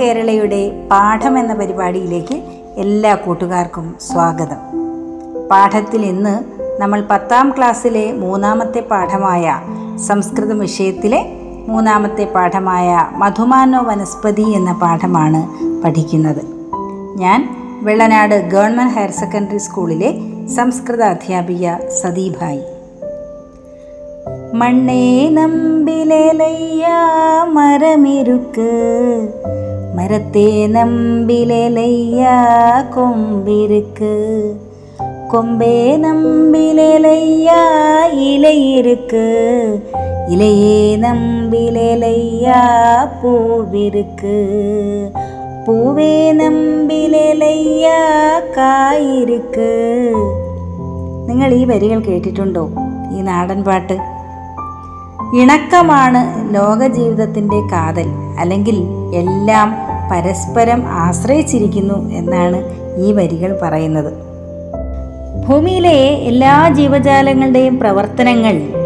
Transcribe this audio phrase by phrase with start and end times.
[0.00, 2.42] കേരളയുടെ പാഠം എന്ന പരിപാടിയിലേക്ക്
[2.76, 4.60] എല്ലാ കൂട്ടുകാർക്കും സ്വാഗതം.
[5.50, 6.34] പാഠത്തിൽ ഇന്ന്
[6.80, 9.60] നമ്മൾ പത്താം ക്ലാസ്സിലെ മൂന്നാമത്തെ പാഠമായ
[9.96, 11.26] സംസ്കൃത വിഷയത്തിലെ
[11.68, 15.42] മൂന്നാമത്തെ പാഠമായ മധുമാനോ വനസ്പതി എന്ന പാഠമാണ്
[15.82, 16.42] പഠിക്കുന്നത്.
[17.16, 17.48] ഞാൻ
[17.82, 20.10] വെള്ളനാട് ഗവൺമെന്റ് ഹയർ സെക്കൻഡറി സ്കൂളിലെ
[20.48, 22.62] സംസ്കൃത അധ്യാപിക സതീഭായി
[24.54, 26.86] മണ്ണേ നമ്പിലേലയ്യ
[27.44, 28.70] മരമിരുക്ക്
[30.02, 32.28] മരത്തെ നമ്പിലലയ്യ
[32.94, 34.54] കൊമ്പിരുക്ക്.
[35.32, 37.50] കൊമ്പേ നമ്പിലലയ്യ
[38.12, 39.26] ഇലയിരുക്ക്.
[40.28, 42.54] ഇലയെ നമ്പിലലയ്യ
[43.22, 44.46] പൂവിരുക്ക്.
[45.68, 47.88] പൂവേ നമ്പിലലയ്യ
[48.56, 50.12] കായിരുക്ക്.
[51.28, 52.68] നിങ്ങൾ ഈ വരികൾ കേട്ടിട്ടുണ്ടോ?
[53.12, 53.92] ഈ നാടൻ പാട്ട്.
[55.36, 58.06] ഇണക്കമാണ് ലോകജീവിതത്തിന്റെ കാതൽ.
[58.38, 58.76] അല്ലെങ്കിൽ
[59.14, 62.64] എല്ലാം പരസ്പരം ആശ്രയിച്ചിരിക്കുന്നു എന്നാണ്
[63.00, 64.32] ഈ വരികൾ പറയുന്നത്.
[65.46, 68.82] ഭൂമിയിലെ എല്ലാ ജീവജാലങ്ങളുടെയും പ്രവർത്തനങ്ങൾ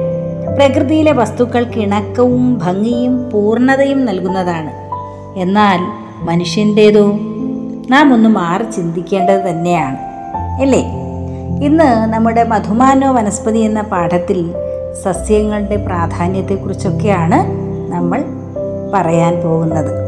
[0.57, 4.71] പ്രകൃതിയിലെ വസ്തുക്കൾക്ക് ഇണക്കവും ഭംഗിയും പൂർണതയും നൽകുന്നതാണ്.
[5.39, 5.79] എന്നാൽ
[6.25, 7.13] മനുഷ്യന്റേതോ?
[7.91, 9.97] നാം ഒന്ന് മാറി ചിന്തിക്കേണ്ടത് തന്നെയാണ്
[10.63, 10.83] അല്ലേ?
[11.67, 14.55] ഇന്ന് നമ്മുടെ മധുമാനോ വനസ്പതി എന്ന പാഠത്തിൽ
[15.05, 17.39] സസ്യങ്ങളുടെ പ്രാധാന്യത്തെക്കുറിച്ചൊക്കെയാണ്
[17.93, 18.25] നമ്മൾ
[18.95, 20.06] പറയാൻ പോകുന്നത്.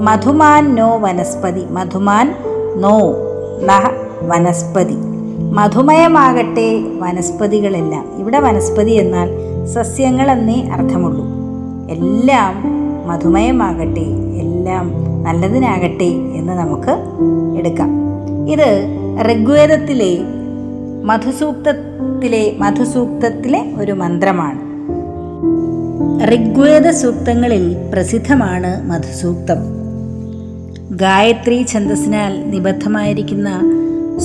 [0.00, 1.64] മധുമാൻ നോ വനസ്പതി.
[1.70, 2.34] മധുമാൻ
[2.76, 2.98] നോ
[3.64, 3.90] നഹ
[4.22, 4.94] വനസ്പതി.
[5.52, 8.08] മധുമയമാകട്ടെ വനസ്പതികളെല്ലാം.
[8.18, 9.28] ഇവിടെ വനസ്പതി എന്നാൽ
[9.66, 11.24] സസ്യങ്ങൾ എന്നേ അർത്ഥമുള്ളൂ.
[11.90, 12.64] എല്ലാം
[13.08, 14.06] മധുമയമാകട്ടെ
[14.40, 14.92] എല്ലാം
[15.22, 16.96] നല്ലതിനാകട്ടെ എന്ന് നമുക്ക്
[17.58, 17.90] എടുക്കാം.
[18.48, 18.86] ഇത്
[19.22, 20.18] ഋഗ്വേദത്തിലെ
[21.04, 24.66] മധുസൂക്തത്തിലെ മധുസൂക്തത്തിലെ ഒരു മന്ത്രമാണ്.
[26.34, 29.75] ഋഗ്വേദ സൂക്തങ്ങളിൽ പ്രസിദ്ധമാണ് മധുസൂക്തം.
[30.90, 33.60] ഗായത്രി ഛന്ദസ്സിനാൽ നിബദ്ധമായിരിക്കുന്ന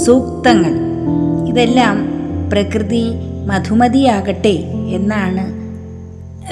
[0.05, 0.73] സൂക്തങ്ങൾ.
[1.49, 2.07] ഇതെല്ലാം
[2.49, 3.11] പ്രകൃതി
[3.47, 4.63] മധുമതിയാകട്ടെ
[4.93, 5.61] എന്നാണ്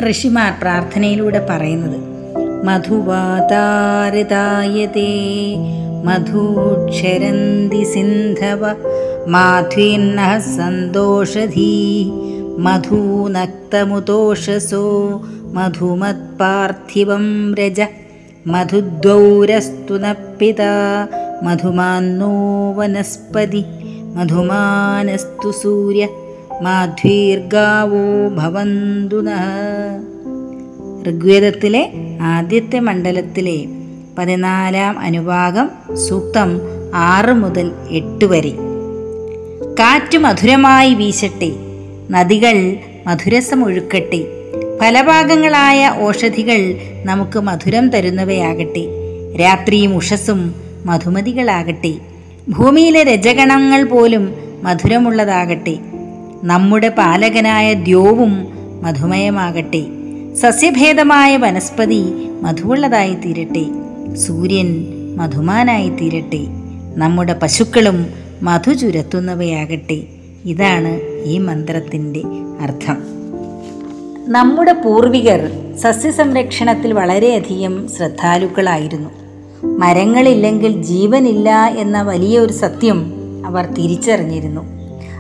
[0.10, 2.00] ഋഷിമാർ പ്രാർത്ഥനയിലൂടെ പറയുന്നത്.
[2.66, 3.56] മധുവാതാരതായതേ
[6.04, 8.76] മധുക്ഷരന്തി സിന്ധവ
[9.28, 12.12] മാധ്വീന്ന സന്തോഷധീ
[12.58, 13.62] മധൂനക്തമുതോഷസോ
[15.54, 17.82] മധുമത്പാർത്ഥിവം രജ
[18.48, 20.62] മധുദ്വൗരസ്തു നപ്പിത
[21.44, 22.32] മധുമാന്നോ
[22.74, 23.66] വനസ്പതി
[24.16, 26.08] മധുമാനസ്തു സൂര്യ
[26.62, 29.30] മാധ്വീർഗാവോ ഭവന്തുന
[31.10, 31.92] ഋഗ്വേദത്തിലെ
[32.22, 33.66] ആദ്യത്തെ മണ്ഡലത്തിലെ
[34.18, 36.62] പതിനാലാം അനുഭാഗം സൂക്തം
[36.96, 38.52] ആറ് മുതൽ എട്ട് വരെ.
[39.80, 41.52] കാറ്റ് മധുരമായി വീശട്ടെ
[42.12, 42.78] നദികൾ
[43.08, 44.39] മധുരസമൊഴുക്കട്ടെ.
[44.82, 46.76] ഫലഭാഗങ്ങളായ ഓഷധികൾ
[47.06, 48.86] നമുക്ക് മധുരം തരുന്നവയാകട്ടെ.
[49.42, 51.94] രാത്രിയും ഉഷസ്സും മധുമതികളാകട്ടെ.
[52.50, 55.78] ഭൂമിയിലെ രജഗണങ്ങൾ പോലും മധുരമുള്ളതാകട്ടെ.
[56.44, 58.48] നമ്മുടെ പാലകനായ ദ്യോവും
[58.84, 59.86] മധുമയമാകട്ടെ.
[60.34, 62.02] സസ്യഭേദമായ വനസ്പതി
[62.42, 63.66] മധുവുള്ളതായി തീരട്ടെ
[64.16, 66.48] സൂര്യൻ മധുമാനായി തീരട്ടെ
[66.96, 68.10] നമ്മുടെ പശുക്കളും
[68.42, 70.04] മധു ചുരത്തുന്നവയാകട്ടെ
[70.46, 72.24] ഇതാണ് ഈ മന്ത്രത്തിന്റെ
[72.62, 73.19] അർത്ഥം.
[74.30, 79.10] നമ്മുടെ പൂർവികർ സസ്യസംരക്ഷണത്തിൽ വളരെയധികം ശ്രദ്ധാലുക്കളായിരുന്നു.
[79.64, 83.14] മരങ്ങളില്ലെങ്കിൽ ജീവനില്ല എന്ന വലിയൊരു സത്യം
[83.46, 84.62] അവർ തിരിച്ചറിഞ്ഞിരുന്നു.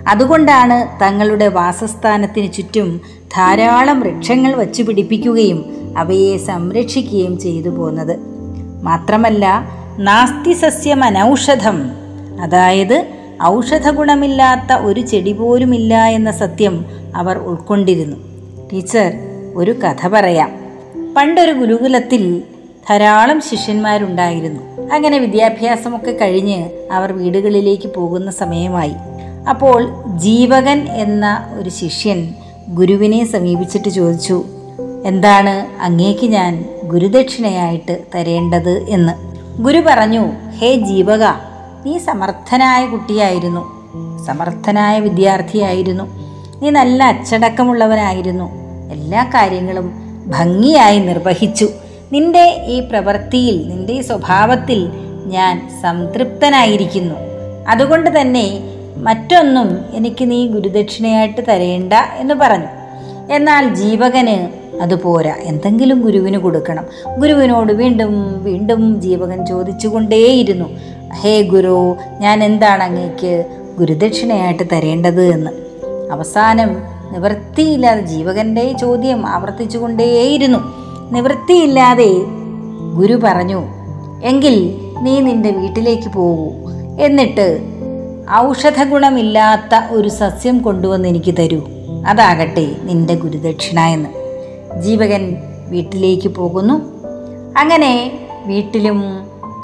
[0.07, 3.01] അതുകൊണ്ടാണ് തങ്ങളുടെ വാസസ്ഥാനത്തിന് ചുറ്റും
[3.37, 5.65] ധാരാളം വൃക്ഷങ്ങൾ വച്ചു പിടിപ്പിക്കുകയും
[5.97, 8.19] അവയെ സംരക്ഷിക്കുകയും ചെയ്തു പോന്നത്.
[8.83, 9.63] മാത്രമല്ല
[9.99, 11.91] നാസ്തി സസ്യം അനൗഷധം
[12.41, 13.07] അതായത്
[13.43, 16.85] ഔഷധഗുണമില്ലാത്ത ഒരു ചെടി പോലുമില്ല എന്ന സത്യം
[17.15, 18.28] അവർ ഉൾക്കൊണ്ടിരുന്നു.
[18.73, 19.13] ടീച്ചർ
[19.55, 20.51] ഒരു കഥ പറയാം.
[21.17, 22.43] പണ്ടൊരു ഗുരുകുലത്തിൽ
[22.89, 24.93] ധാരാളം ശിഷ്യന്മാരുണ്ടായിരുന്നു.
[24.93, 28.93] അങ്ങനെ വിദ്യാഭ്യാസമൊക്കെ കഴിഞ്ഞ് അവർ വീടുകളിലേക്ക് പോകുന്ന സമയമായി.
[29.49, 32.33] അപ്പോൾ ജീവകൻ എന്ന ഒരു ശിഷ്യൻ
[32.69, 34.43] ഗുരുവിനെ സമീപിച്ചിട്ട് ചോദിച്ചു
[35.05, 39.13] എന്താണ് അങ്ങേക്ക് ഞാൻ ഗുരുദക്ഷിണയായിട്ട് തരേണ്ടത് എന്ന്?
[39.61, 41.23] ഗുരു പറഞ്ഞു ഹേ ജീവക
[41.85, 43.79] നീ സമർത്ഥനായ കുട്ടിയായിരുന്നു.
[44.25, 46.28] സമർത്ഥനായ വിദ്യാർത്ഥിയായിരുന്നു.
[46.61, 48.51] നീ നല്ല അച്ചടക്കമുള്ളവനായിരുന്നു.
[48.91, 49.93] എല്ലാ കാര്യങ്ങളും
[50.27, 51.69] ഭംഗിയായി നിർവഹിച്ചു.
[52.13, 54.89] നിന്റെ ഈ പ്രവൃത്തിയിൽ നിന്റെ ഈ സ്വഭാവത്തിൽ
[55.25, 57.15] ഞാൻ സംതൃപ്തനായിരിക്കുന്നു.
[57.69, 58.59] അതുകൊണ്ട് തന്നെ
[58.97, 62.67] മറ്റൊന്നും എനിക്ക് നീ ഗുരുദക്ഷിണയായിട്ട് തരേണ്ട എന്ന് പറഞ്ഞു.
[63.33, 64.49] എന്നാൽ ജീവകന്
[64.81, 65.35] അത് പോരാ.
[65.43, 66.85] എന്തെങ്കിലും ഗുരുവിന് കൊടുക്കണം.
[67.19, 70.65] ഗുരുവിനോട് വീണ്ടും വീണ്ടും ജീവകൻ ചോദിച്ചുകൊണ്ടേയിരുന്നു.
[71.13, 73.45] ഹേ ഗുരു ഞാൻ എന്താണ് അങ്ങേക്ക്
[73.79, 75.68] ഗുരുദക്ഷിണയായിട്ട് തരേണ്ടത് എന്ന്.
[76.11, 76.69] അവസാനം
[77.11, 80.59] നിവൃത്തിയില്ലാതെ ജീവകന്റെ ചോദ്യം ആവർത്തിച്ചുകൊണ്ടേയിരുന്നു.
[81.11, 82.13] നിവൃത്തിയില്ലാതെ
[82.95, 83.63] ഗുരു പറഞ്ഞു
[84.23, 86.53] എങ്കിൽ നീ നിന്റെ വീട്ടിലേക്ക് പോകൂ.
[86.99, 87.59] എന്നിട്ട്
[88.33, 91.61] ഔഷധ ഗുണമില്ലാത്ത ഒരു സസ്യം കൊണ്ടുവന്ന് എനിക്ക് തരൂ.
[92.07, 94.09] അതാകട്ടെ നിന്റെ ഗുരുദക്ഷിണ എന്ന്.
[94.81, 95.37] ജീവകൻ
[95.69, 96.73] വീട്ടിലേക്ക് പോകുന്നു.
[97.59, 99.03] അങ്ങനെ വീട്ടിലും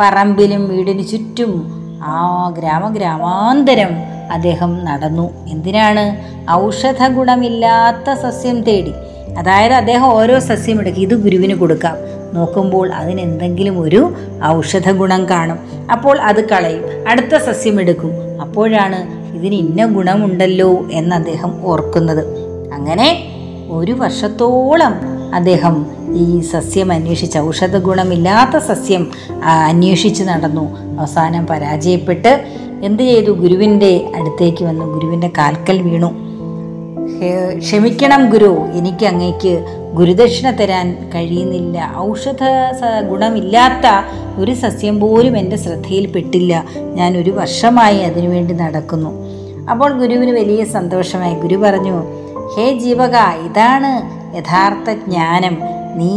[0.02, 1.68] പറമ്പിലും വീടിന് ചുറ്റും
[2.04, 5.48] ആ ഗ്രാമഗ്രാമാന്തരം അദ്ദേഹം നടന്നു.
[5.48, 6.36] എന്തിനാണ്?
[6.51, 8.92] ഔഷധ ഗുണമില്ലാത്ത സസ്യം തേടി.
[9.38, 11.01] അതായത് അദ്ദേഹം ഓരോ സസ്യം എടുക്കും.
[11.01, 11.95] ഇത് ഗുരുവിന് കൊടുക്കാം.
[12.33, 14.13] നോക്കുമ്പോൾ അതിനെന്തെങ്കിലും ഒരു
[14.44, 15.60] ഔഷധ ഗുണം കാണും.
[15.92, 17.10] അപ്പോൾ അത് കളയും.
[17.10, 18.12] അടുത്ത സസ്യം എടുക്കും.
[18.42, 22.25] അപ്പോഴാണ് ഇതിന് ഇന്ന ഗുണമുണ്ടല്ലോ എന്ന് അദ്ദേഹം ഓർക്കുന്നത്.
[22.74, 23.24] അങ്ങനെ
[23.69, 25.86] ഒരു വർഷത്തോളം അദ്ദേഹം
[26.16, 29.12] ഈ സസ്യം അന്വേഷിച്ച് ഔഷധ ഗുണമില്ലാത്ത സസ്യം
[29.44, 31.00] അന്വേഷിച്ച് നടന്നു.
[31.00, 32.45] അവസാനം പരാജയപ്പെട്ട്
[32.86, 33.32] എന്ത് ചെയ്തു?
[33.32, 34.86] ഗുരുവിന്റെ അടുത്തേക്ക് വന്നു.
[34.94, 36.10] ഗുരുവിന്റെ കാൽക്കൽ വീണു.
[37.58, 38.52] ക്ഷമിക്കണം ഗുരു.
[38.74, 41.94] എനിക്ക് അങ്ങേക്ക് ഗുരുദക്ഷിണ തരാൻ കഴിയുന്നില്ല.
[41.98, 42.44] ഔഷധ
[43.10, 43.88] ഗുണമില്ലാത്ത
[44.40, 49.12] ഒരു സസ്യം പോലും എന്റെ ശ്രദ്ധയിൽപ്പെട്ടില്ല ഞാൻ ഒരു വർഷമായി അതിനുവേണ്ടി നടക്കുന്നു.
[49.72, 51.34] അപ്പോൾ ഗുരുവിന് വലിയ സന്തോഷമായി.
[51.34, 52.04] ഗുരു പറഞ്ഞു
[52.58, 53.16] ഹേ ജീവക
[53.48, 53.92] ഇതാണ്
[54.38, 55.58] യഥാർത്ഥ ജ്ഞാനം.
[55.96, 56.14] നീ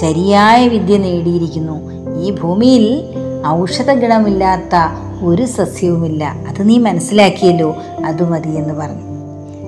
[0.00, 1.76] ശരിയായ വിദ്യ നേടിയിരിക്കുന്നു.
[2.20, 3.02] ഈ ഭൂമിയിൽ
[3.46, 4.74] ഔഷധ ഗുണമില്ലാത്ത
[5.22, 6.24] ഒരു സസ്യവുമില്ല.
[6.24, 7.76] അത് നീ മനസ്സിലാക്കിയല്ലോ.
[8.06, 9.16] അത് മതി എന്ന് പറഞ്ഞു.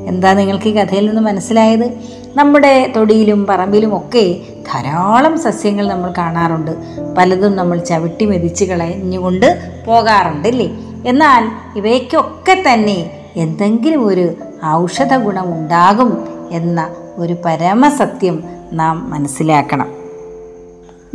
[0.06, 1.92] എന്താ നിങ്ങൾക്ക് ഈ കഥയിൽ നിന്ന് മനസ്സിലായത്?
[2.36, 4.36] നമ്മുടെ തൊടിയിലും പറമ്പിലും ഒക്കെ
[4.74, 6.76] ധാരാളം സസ്യങ്ങൾ നമ്മൾ കാണാറുണ്ട്.
[7.18, 11.44] പലതും നമ്മൾ ചവിട്ടി മെതിച്ച് കളഞ്ഞുകൊണ്ട് പോകാറുണ്ട് അല്ലേ എന്നാൽ
[11.78, 14.34] ഇവയ്ക്കൊക്കെ തന്നെ എന്തെങ്കിലും ഒരു
[14.66, 19.97] ഔഷധ ഗുണമുണ്ടാകും എന്ന ഒരു പരമസത്യം നാം മനസ്സിലാക്കണം.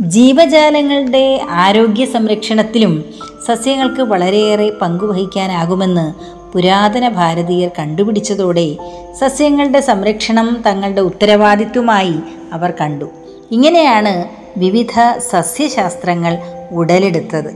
[0.00, 3.04] ജീവജാലങ്ങളുടെ ആരോഗ്യ സംരക്ഷണത്തിലും
[3.46, 6.14] സസ്യങ്ങൾക്ക് വളരെയേറെ പങ്കുവഹിക്കാനാകുമെന്ന്
[6.52, 8.76] പുരാതന ഭാരതീയർ കണ്ടുപിടിച്ചതോടെ
[9.20, 12.14] സസ്യങ്ങളുടെ സംരക്ഷണം തങ്ങളുടെ ഉത്തരവാദിത്വമായി
[12.52, 13.10] അവർ കണ്ടു.
[13.50, 14.24] ഇങ്ങനെയാണ്
[14.56, 16.38] വിവിധ സസ്യശാസ്ത്രങ്ങൾ
[16.72, 17.50] ഉടലെടുത്തത്.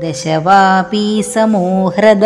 [0.00, 2.24] ദശവാപി സമോഹൃദ.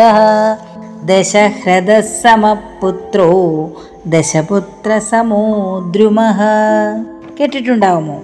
[1.07, 3.71] ദശഹൃദ ദശപുത്രസമോ
[4.05, 6.39] ദശപുത്ര സമോ ദ്രുമഃ
[7.39, 8.21] കേട്ടിട്ടുണ്ടാവുമോ?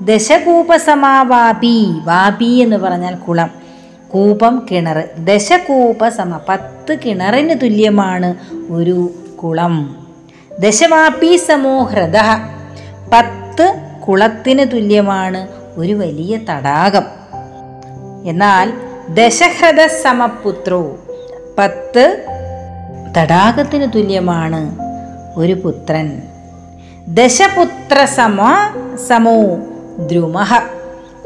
[0.00, 3.50] ദശകൂപസമാവാപി വാപി എന്ന് പറഞ്ഞാൽ കുളം.
[4.10, 5.08] കൂപം കിണർ.
[5.18, 8.34] ദശകൂപസമ പത്ത് കിണറിന് തുല്യമാണ്
[8.72, 9.10] ഒരു
[9.42, 10.06] കുളം.
[10.58, 12.16] ദശവാപി സമോഹ്രദ
[13.12, 17.02] പത്ത് കുളത്തിന് തുല്യമാണ് ഒരു വലിയ തടാകം.
[18.24, 18.72] എന്നാൽ
[19.08, 20.98] ദശഹൃദ സമപുത്രോ
[21.58, 22.24] പത്ത്
[23.18, 24.76] തടാകത്തിന് തുല്യമാണ്
[25.36, 26.22] ഒരു പുത്രൻ.
[27.08, 28.38] ദശപുത്ര സമ
[29.08, 29.42] സമോ
[29.98, 30.58] ദ്രുമഹ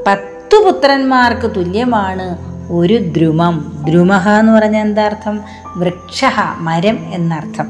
[0.07, 2.39] പത്തു പുത്രന്മാർക്ക് തുല്യമാണ്
[2.73, 3.83] ഒരു ദ്രുമം.
[3.89, 5.41] ദ്രുമഹ എന്ന് പറഞ്ഞാൽ എന്താ അർത്ഥം?
[5.77, 6.25] വൃക്ഷ
[6.59, 7.69] മരം എന്നർത്ഥം.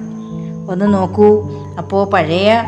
[0.70, 1.50] ഒന്ന് നോക്കൂ.
[1.78, 2.62] അപ്പോൾ പഴയ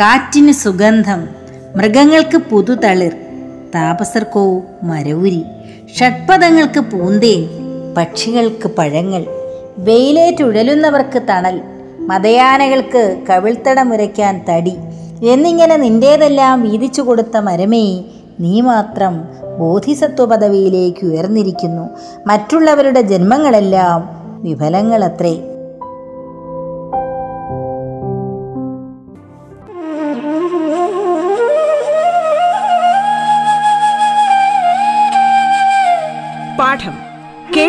[0.00, 1.28] കാറ്റിന് സുഗന്ധം
[1.76, 3.12] മൃഗങ്ങൾക്ക് പുതുതളിർ
[3.75, 5.44] താപസർക്കോ മരവുരി
[5.94, 7.49] ഷഡ്പദങ്ങൾക്ക് പൂന്തേൻ
[7.97, 9.26] പക്ഷികൾക്ക് പഴങ്ങൾ.
[9.78, 11.61] വെയിലേറ്റുഴലുന്നവർക്ക് തണൽ
[11.99, 14.76] മതയാനകൾക്ക് കവിൾത്തട മുരയ്ക്കാൻ തടി
[15.28, 18.04] എന്നിങ്ങനെ നിന്റേതെല്ലാം വീതിച്ചു കൊടുത്ത മരമേ
[18.40, 19.25] നീ മാത്രം
[19.58, 21.88] ബോധിസത്വ പദവിയിലേക്ക് ഉയർന്നിരിക്കുന്നു.
[22.26, 25.48] മറ്റുള്ളവരുടെ ജന്മങ്ങളെല്ലാം വിഫലങ്ങളത്രേ.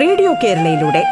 [0.00, 1.04] റേഡിയോ കേരളയിലൂടെ.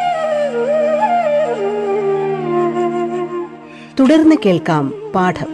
[3.99, 5.45] തുടർന്ന് കേൾക്കാം പാഠം.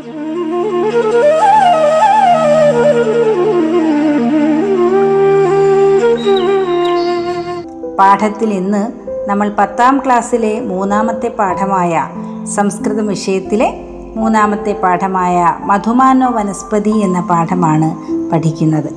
[8.00, 8.92] പാഠത്തിൽ ഇന്ന്
[9.30, 12.10] നമ്മൾ പത്താം ക്ലാസ്സിലെ മൂന്നാമത്തെ പാഠമായ
[12.46, 13.74] സംസ്കൃത വിഷയത്തിലെ
[14.16, 17.96] മൂന്നാമത്തെ പാഠമായ മധുമാനോ വനസ്പതി എന്ന പാഠമാണ്
[18.32, 18.90] പഠിക്കുന്നത്.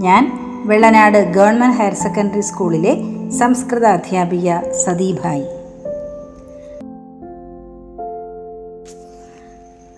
[0.00, 5.44] ഞാൻ വെള്ളനാട് ഗവൺമെന്റ് ഹയർ സെക്കൻഡറി സ്കൂളിലെ സംസ്കൃത അധ്യാപിക സതീഭായി.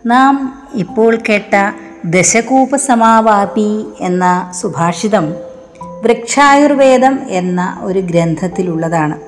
[0.07, 1.73] നാം ഇപ്പോൾ കേട്ട
[2.05, 5.35] ദശകൂപ സമാവാപി എന്ന സുഭാഷിതം
[6.03, 9.21] വൃക്ഷായുർവേദം എന്ന ഒരു ഗ്രന്ഥത്തിലുള്ളതാണ്.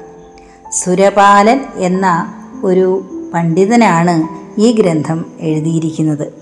[0.73, 3.05] സുരപാലൻ എന്ന ഒരു
[3.35, 6.35] പണ്ഡിതനാണ് ഈ ഗ്രന്ഥം എഴുതിയിരിക്കുന്നത്.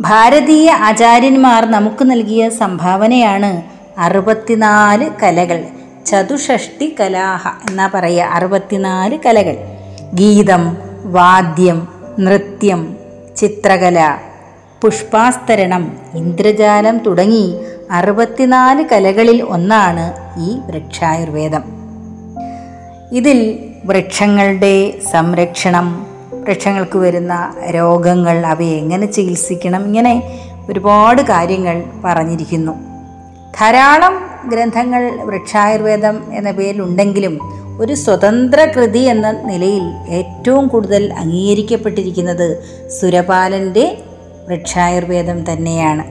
[0.00, 3.62] ഭാരതീയ ആചാര്യന്മാർ നമുക്ക് നൽകിയ സംഭാവനയാണ്
[4.00, 5.64] അറുപത്തിനാല് കലകൾ.
[6.06, 8.24] ചതുഷഷ്ടി കലാഹ എന്നാ പറയുക.
[8.24, 9.56] അറുപത്തിനാല് കലകൾ.
[10.14, 11.88] ഗീതം വാദ്യം
[12.20, 12.96] നൃത്യം
[13.36, 14.18] ചിത്രകല
[14.82, 21.62] പുഷ്പാസ്തരണം ഇന്ദ്രജാലം തുടങ്ങി അറുപത്തിനാല് കലകളിൽ ഒന്നാണ് ഈ വൃക്ഷായുർവേദം.
[23.12, 30.40] ഇതിൽ വൃക്ഷങ്ങളുടെ സംരക്ഷണം വൃക്ഷങ്ങൾക്ക് വരുന്ന രോഗങ്ങൾ അവയെ എങ്ങനെ ചികിത്സിക്കണം ഇങ്ങനെ
[30.70, 32.72] ഒരുപാട് കാര്യങ്ങൾ പറഞ്ഞിരിക്കുന്നു.
[33.60, 37.38] ധാരാളം ഗ്രന്ഥങ്ങൾ വൃക്ഷായുർവേദം എന്ന പേരിലുണ്ടെങ്കിലും
[37.80, 42.64] ഒരു സ്വതന്ത്ര കൃതി എന്ന നിലയിൽ ഏറ്റവും കൂടുതൽ അംഗീകരിക്കപ്പെട്ടിരിക്കുന്നത്
[43.00, 43.98] സുരപാലന്റെ
[44.48, 46.04] വൃക്ഷായുർവേദം തന്നെയാണ്.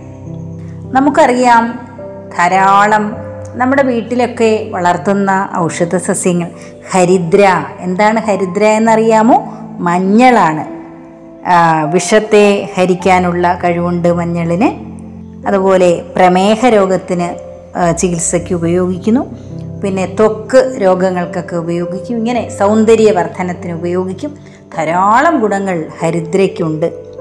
[0.95, 1.79] നമുക്കറിയാം
[2.37, 3.15] ധാരാളം
[3.53, 6.47] നമ്മുടെ വീട്ടിലൊക്കെ വളർത്തുന്ന ഔഷധ സസ്യങ്ങൾ
[6.91, 7.65] ഹരിദ്ര.
[7.79, 9.57] എന്താണ് ഹരിദ്ര എന്നറിയാമോ?
[9.79, 10.81] മഞ്ഞളാണ്.
[11.91, 14.91] വിഷത്തെ ഹരിക്കാനുള്ള കഴിവുണ്ട് മഞ്ഞളിന്.
[15.47, 17.50] അതുപോലെ പ്രമേഹ രോഗത്തിന്
[17.97, 19.35] ചികിത്സയ്ക്ക് ഉപയോഗിക്കുന്നു.
[19.81, 22.17] പിന്നെ ത്വക്ക് രോഗങ്ങൾക്കൊക്കെ ഉപയോഗിക്കും.
[22.17, 24.35] ഇങ്ങനെ സൗന്ദര്യവർദ്ധനത്തിന് ഉപയോഗിക്കും.
[24.77, 27.11] ധാരാളം ഗുണങ്ങൾ ഹരിദ്രയ്ക്കുണ്ട്.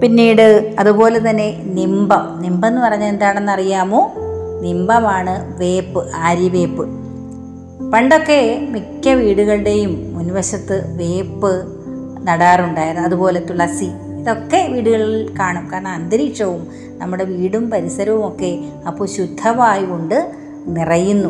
[0.00, 4.12] പിന്നീട് അതുപോലെ തന്നെ നിമ്പം നിമ്പം എന്ന് പറഞ്ഞാൽ എന്താണെന്ന് അറിയാമോ
[4.60, 6.88] നിമ്പമാണ് വേപ്പ് ആര്യവേപ്പ്.
[7.92, 11.64] പണ്ടൊക്കെ മിക്ക വീടുകളുടെയും മുൻവശത്ത് വേപ്പ്
[12.26, 13.06] നടാറുണ്ടായിരുന്നു.
[13.06, 13.90] അതുപോലെ തുളസി
[14.24, 15.72] ഇതൊക്കെ വീടുകളിൽ കാണും.
[15.72, 20.32] കാരണം അന്തരീക്ഷവും നമ്മുടെ വീടും പരിസരവും ഒക്കെ അപ്പോൾ ശുദ്ധവായു കൊണ്ട്
[20.66, 21.28] നിറയുന്നു.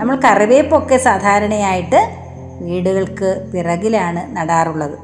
[0.00, 2.00] നമ്മൾ കറിവേപ്പൊക്കെ സാധാരണയായിട്ട്
[2.60, 4.96] വീടുകൾക്ക് പിറകിലാണ് നടാറുള്ളത്.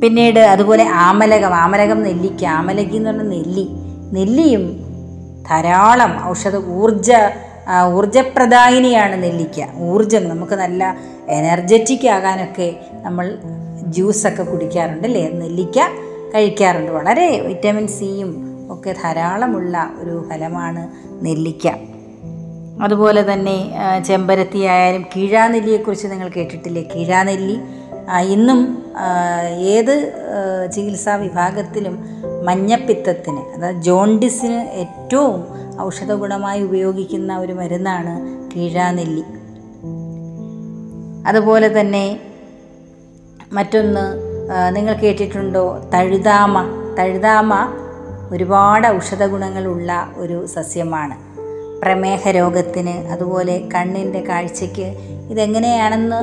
[0.00, 3.66] പിന്നീട് അതുപോലെ ആമലകം ആമലകം നെല്ലിക്ക ആമലകി എന്ന് പറഞ്ഞ നെല്ലി
[4.12, 4.64] നെല്ലിയും
[5.50, 7.10] ധാരാളം ഔഷധ ഊർജ
[7.94, 9.80] ഊർജപ്രദായിനിയാണ് നെല്ലിക്ക.
[9.80, 10.96] ഊർജം നമുക്ക് നല്ല
[11.28, 13.38] എനർജറ്റിക് ആകാനൊക്കെ നമ്മൾ
[13.86, 15.28] ജ്യൂസൊക്കെ കുടിക്കാറുണ്ട് അല്ലേ?
[15.28, 15.78] നെല്ലിക്ക
[16.34, 16.90] കഴിക്കാറുണ്ട്.
[16.90, 20.88] വളരെ വിറ്റമിൻ സിയും ഒക്കെ ധാരാളമുള്ള ഒരു ഫലമാണ്
[21.24, 21.68] നെല്ലിക്ക.
[22.82, 23.70] അതുപോലെ തന്നെ
[24.06, 26.82] ചെമ്പരത്തി ആയാലും കീഴാനെല്ലിയെക്കുറിച്ച് നിങ്ങൾ കേട്ടിട്ടില്ലേ?
[26.82, 27.58] കീഴാനെല്ലി
[28.20, 28.82] ഇന്നും
[29.58, 30.12] ഏത്
[30.74, 31.98] ചികിത്സാ വിഭാഗത്തിലും
[32.44, 35.44] മഞ്ഞപ്പിത്തത്തിന് അതായത് ജോണ്ടിസിന് ഏറ്റവും
[35.80, 38.14] ഔഷധ ഗുണമായി ഉപയോഗിക്കുന്ന ഒരു മരുന്നാണ്
[38.54, 39.24] കീഴാനെല്ലി.
[41.26, 42.20] അതുപോലെ തന്നെ
[43.52, 44.14] മറ്റൊന്ന്
[44.76, 45.90] നിങ്ങൾ കേട്ടിട്ടുണ്ടോ?
[45.94, 46.66] തഴുതാമ.
[46.98, 47.54] തഴുതാമ
[48.30, 51.14] ഒരുപാട് ഔഷധ ഗുണങ്ങളുള്ള ഒരു സസ്യമാണ്.
[51.82, 54.96] പ്രമേഹ രോഗത്തിന് അതുപോലെ കണ്ണിന്റെ കാഴ്ചയ്ക്ക്
[55.30, 56.16] ഇതെങ്ങനെയാണെന്ന്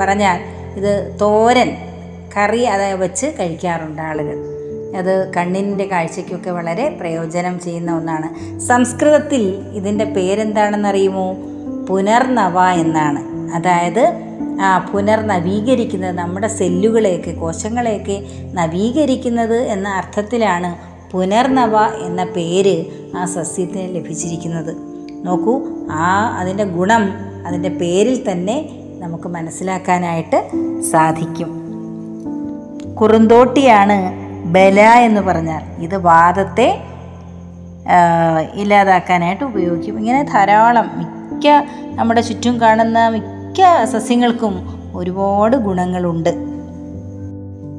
[0.00, 0.40] പറഞ്ഞാൽ
[0.76, 1.76] ഇത് തോരൻ
[2.36, 4.36] കറി അത് വെച്ച് കഴിക്കാറുണ്ട് ആളുകൾ.
[4.96, 8.58] അത് കണ്ണിന്റെ കാഴ്ചയ്ക്കൊക്കെ വളരെ പ്രയോജനം ചെയ്യുന്ന ഒന്നാണ്.
[8.60, 11.36] സംസ്കൃതത്തിൽ ഇതിന്റെ പേരെന്താണെന്നറിയുമോ?
[11.88, 13.37] പുനർനവ എന്നാണ്.
[13.54, 14.12] അതായത്
[14.92, 20.76] പുനർനവീകരിക്കുന്നത് നമ്മുടെ സെല്ലുകളെയൊക്കെ കോശങ്ങളെയൊക്കെ നവീകരിക്കുന്നത് എന്ന അർത്ഥത്തിലാണ്
[21.12, 21.76] പുനർനവ
[22.06, 22.84] എന്ന പേര്
[23.16, 24.76] ആ സസ്യത്തിന് ലഭിച്ചിരിക്കുന്നത്.
[25.26, 27.04] നോക്കൂ ആ അതിന്റെ ഗുണം
[27.46, 30.50] അതിന്റെ പേരിൽ തന്നെ നമുക്ക് മനസ്സിലാക്കാനായിട്ട്
[30.90, 31.50] സാധിക്കും.
[32.94, 33.98] കുറുന്തോട്ടിയാണ്
[34.44, 35.82] ബല എന്ന് പറഞ്ഞാൽ.
[35.82, 36.82] ഇത് വാദത്തെ
[38.54, 39.98] ഇല്ലാതാക്കാനായിട്ട് ഉപയോഗിക്കും.
[39.98, 41.46] ഇങ്ങനെ ധാരാളം മിക്ക
[41.94, 43.37] നമ്മുടെ ചുറ്റും കാണുന്ന മിക്ക
[43.84, 44.54] സസ്യങ്ങൾക്കും
[44.94, 46.30] ഒരുപാട് ഗുണങ്ങളുണ്ട്.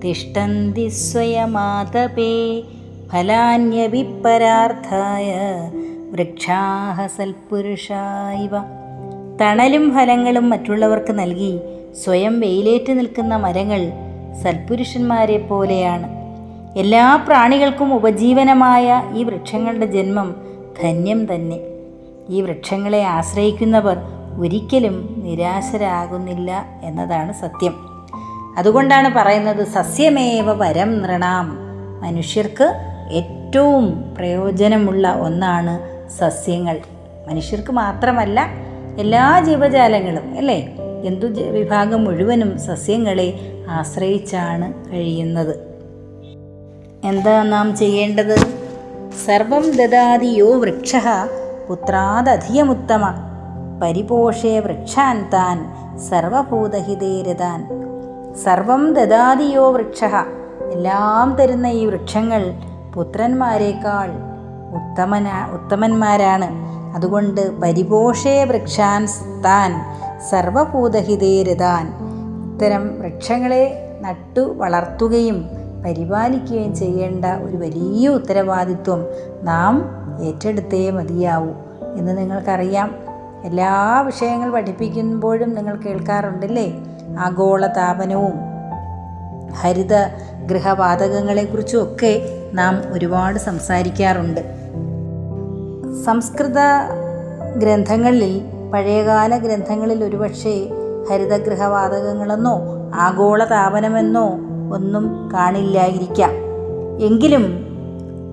[0.04, 2.62] തിഷ്ടന്തി സ്വയമാതപേ
[3.12, 5.35] ഫലാന്യപി പരാർത്ഥായ
[6.11, 8.50] വൃക്ഷാഹ സൽപുരുഷായിവ.
[9.40, 11.61] തണലും ഫലങ്ങളും മറ്റുള്ളവർക്ക് നൽകി
[12.04, 13.92] സ്വയം വെയിലേറ്റ് നിൽക്കുന്ന മരങ്ങൾ
[14.42, 16.06] സൽപുരുഷന്മാരെ പോലെയാണ്.
[16.78, 20.37] എല്ലാ പ്രാണികൾക്കും ഉപജീവനമായ ഈ വൃക്ഷങ്ങളുടെ ജന്മം
[20.83, 21.75] ധന്യം തന്നെ.
[22.28, 23.97] ഈ വൃക്ഷങ്ങളെ ആശ്രയിക്കുന്നവർ
[24.40, 27.75] ഒരിക്കലും നിരാശരാകുന്നില്ല എന്നതാണ് സത്യം.
[28.59, 31.59] അതുകൊണ്ടാണ് പറയുന്നത് സസ്യമേവ വരം നൃണാം.
[32.02, 32.75] മനുഷ്യർക്ക്
[33.11, 36.80] ഏറ്റവും പ്രയോജനമുള്ള ഒന്നാണ് സസ്യങ്ങൾ.
[37.28, 38.47] മനുഷ്യർക്ക് മാത്രമല്ല
[38.99, 40.76] എല്ലാ ജീവജാലങ്ങളും അല്ലേ?
[41.04, 43.35] ജന്തു വിഭാഗം മുഴുവനും സസ്യങ്ങളെ
[43.71, 45.56] ആശ്രയിച്ചാണ് കഴിയുന്നത്.
[47.04, 48.37] എന്താ നാം ചെയ്യേണ്ടത്?
[49.26, 50.97] സർവം ദദാതി യോ വൃക്ഷ
[51.68, 53.14] പുത്രാദധിയമുത്തമ.
[53.82, 55.66] പരിപോഷേ വൃക്ഷാൻ താൻ
[55.99, 57.66] സർവഭൂതഹിതേരതാൻ.
[58.44, 60.04] സർവം ദദാതിയോ വൃക്ഷ.
[60.73, 62.54] എല്ലാം തരുന്ന ഈ വൃക്ഷങ്ങൾ
[62.94, 64.11] പുത്രന്മാരെക്കാൾ
[64.75, 66.49] ഉത്തമന ഉത്തമന്മാരാണ്.
[66.96, 69.06] അതുകൊണ്ട് പരിപോഷേ വൃക്ഷാൻ
[69.44, 69.75] താൻ
[70.30, 71.92] സർവഭൂതഹിതേരതാൻ.
[72.52, 75.50] ഇത്തരം വൃക്ഷങ്ങളെ നട്ടു വളർത്തുകയും
[75.85, 79.06] പരിപാലിക്കുകയും ചെയ്യേണ്ട ഒരു വലിയ ഉത്തരവാദിത്വം
[79.42, 81.50] നാം ഏറ്റെടുത്തേ മതിയാവൂ
[81.96, 82.94] എന്ന് നിങ്ങൾക്കറിയാം.
[83.44, 86.73] എല്ലാ വിഷയങ്ങൾ പഠിപ്പിക്കുമ്പോഴും നിങ്ങൾ കേൾക്കാറുണ്ടല്ലേ?
[87.18, 88.32] ആഗോള താപനവും
[89.52, 89.94] ഹരിത
[90.46, 92.20] ഗൃഹവാതകങ്ങളെക്കുറിച്ചും ഒക്കെ
[92.52, 94.40] നാം ഒരുപാട് സംസാരിക്കാറുണ്ട്.
[96.04, 96.58] സംസ്കൃത
[97.58, 98.42] ഗ്രന്ഥങ്ങളിൽ
[98.73, 100.68] പഴയകാല ഗ്രന്ഥങ്ങളിൽ ഒരുപക്ഷെ
[101.11, 102.61] ഹരിതഗൃഹവാതകങ്ങളെന്നോ
[102.94, 104.28] ആഗോള താപനമെന്നോ
[104.75, 106.30] ഒന്നും കാണില്ലായിരിക്കാം.
[107.00, 107.65] എങ്കിലും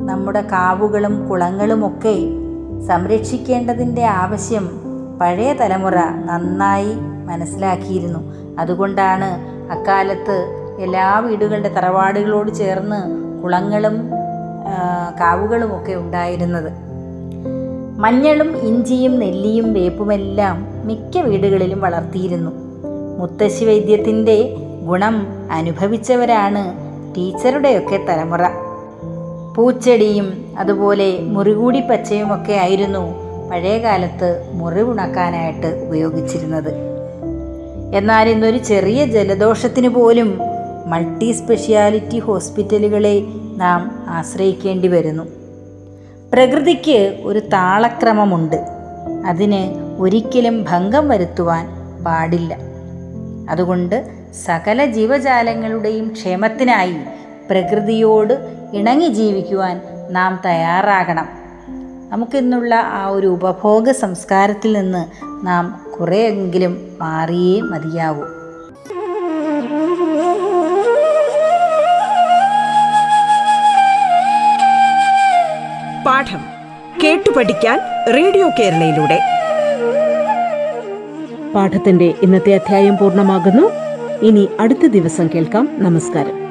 [0.05, 2.15] നമ്മുടെ കാവുകളും കുളങ്ങളുമൊക്കെ
[2.87, 4.65] സംരക്ഷിക്കേണ്ടതിന്റെ ആവശ്യം
[5.21, 6.93] പഴയ തലമുറ നന്നായി
[7.25, 8.19] മനസ്സിലാക്കിയിരുന്നു.
[8.59, 9.29] അതുകൊണ്ടാണ്
[9.71, 10.37] അക്കാലത്ത്
[10.79, 12.99] എല്ലാ വീടുകളുടെ തറവാടുകളോട് ചേർന്ന്
[13.43, 14.13] കുളങ്ങളും കാവുകളും
[15.21, 16.71] കാവുകളുമൊക്കെ ഉണ്ടായിരുന്നത്.
[17.97, 22.51] മഞ്ഞളും ഇഞ്ചിയും നെല്ലിയും വേപ്പുമെല്ലാം മിക്ക വീടുകളിലും വളർത്തിയിരുന്നു.
[23.19, 24.37] മുത്തശ്ശി വൈദ്യത്തിന്റെ
[24.85, 25.15] ഗുണം
[25.51, 26.63] അനുഭവിച്ചവരാണ്
[27.17, 28.62] ടീച്ചറുടെയൊക്കെ തലമുറ.
[29.55, 33.15] പൂച്ചെടിയും അതുപോലെ മുറികൂടി പച്ചയുമൊക്കെ ആയിരുന്നു
[33.49, 36.73] പഴയ കാലത്ത് മുറിവുണക്കാനായിട്ട് ഉപയോഗിച്ചിരുന്നത്.
[37.95, 40.39] എന്നാൽ ഇന്നൊരു ചെറിയ ജലദോഷത്തിന് പോലും
[40.85, 43.23] മൾട്ടി സ്പെഷ്യാലിറ്റി ഹോസ്പിറ്റലുകളെ
[43.57, 45.23] നാം ആശ്രയിക്കേണ്ടി വരുന്നു.
[46.33, 48.65] പ്രകൃതിക്ക് ഒരു താളക്രമമുണ്ട്.
[49.25, 51.67] അതിന് ഒരിക്കലും ഭംഗം വരുത്തുവാൻ
[52.03, 52.57] പാടില്ല.
[53.49, 54.07] അതുകൊണ്ട്
[54.45, 56.95] സകല ജീവജാലങ്ങളുടെയും ക്ഷേമത്തിനായി
[57.49, 61.27] പ്രകൃതിയോട് ഇണങ്ങി ജീവിക്കുവാൻ നാം തയ്യാറാകണം.
[62.09, 65.05] നമുക്കിന്നുള്ള ആ ഒരു ഉപഭോഗ സംസ്കാരത്തിൽ നിന്ന്
[65.47, 68.21] നാം കുറേയെങ്കിലും മാറിയേ മതിയാവൂ.
[76.05, 76.39] പാഠം
[77.03, 77.79] കേട്ടു പഠിക്കാൻ
[78.13, 79.19] റേഡിയോ കേരളയിലൂടെ.
[81.55, 83.71] പാഠത്തിന്റെ ഇന്നത്തെ അധ്യായം പൂർണമാകുന്നു.
[84.21, 85.69] ഇനി അടുത്ത ദിവസം കേൾക്കാം.
[85.73, 86.42] നമസ്കാരം.